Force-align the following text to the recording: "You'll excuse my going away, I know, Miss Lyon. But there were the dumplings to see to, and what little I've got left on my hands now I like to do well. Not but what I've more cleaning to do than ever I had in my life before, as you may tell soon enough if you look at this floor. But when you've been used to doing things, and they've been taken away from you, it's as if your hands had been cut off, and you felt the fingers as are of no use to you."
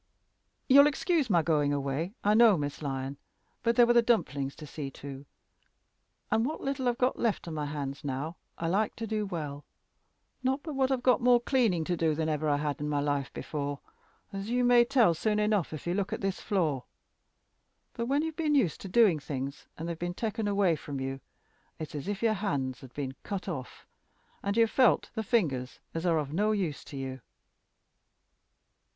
"You'll 0.67 0.87
excuse 0.87 1.29
my 1.29 1.43
going 1.43 1.71
away, 1.71 2.15
I 2.23 2.33
know, 2.33 2.57
Miss 2.57 2.81
Lyon. 2.81 3.17
But 3.61 3.75
there 3.75 3.85
were 3.85 3.93
the 3.93 4.01
dumplings 4.01 4.55
to 4.55 4.65
see 4.65 4.89
to, 4.89 5.27
and 6.31 6.43
what 6.43 6.59
little 6.59 6.89
I've 6.89 6.97
got 6.97 7.19
left 7.19 7.47
on 7.47 7.53
my 7.53 7.67
hands 7.67 8.03
now 8.03 8.37
I 8.57 8.67
like 8.67 8.95
to 8.95 9.05
do 9.05 9.27
well. 9.27 9.63
Not 10.41 10.63
but 10.63 10.73
what 10.73 10.89
I've 10.91 11.05
more 11.21 11.39
cleaning 11.39 11.83
to 11.83 11.95
do 11.95 12.15
than 12.15 12.29
ever 12.29 12.49
I 12.49 12.57
had 12.57 12.79
in 12.81 12.89
my 12.89 12.99
life 12.99 13.31
before, 13.31 13.79
as 14.33 14.49
you 14.49 14.63
may 14.63 14.85
tell 14.85 15.13
soon 15.13 15.37
enough 15.37 15.71
if 15.71 15.85
you 15.85 15.93
look 15.93 16.11
at 16.11 16.21
this 16.21 16.41
floor. 16.41 16.85
But 17.93 18.07
when 18.07 18.23
you've 18.23 18.35
been 18.35 18.55
used 18.55 18.81
to 18.81 18.89
doing 18.89 19.19
things, 19.19 19.67
and 19.77 19.87
they've 19.87 19.99
been 19.99 20.15
taken 20.15 20.47
away 20.47 20.77
from 20.77 20.99
you, 20.99 21.21
it's 21.77 21.93
as 21.93 22.07
if 22.07 22.23
your 22.23 22.33
hands 22.33 22.81
had 22.81 22.91
been 22.95 23.13
cut 23.21 23.47
off, 23.47 23.85
and 24.41 24.57
you 24.57 24.65
felt 24.65 25.11
the 25.13 25.21
fingers 25.21 25.79
as 25.93 26.07
are 26.07 26.17
of 26.17 26.33
no 26.33 26.53
use 26.53 26.83
to 26.85 26.97
you." 26.97 27.21